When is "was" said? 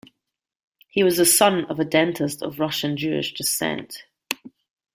1.03-1.17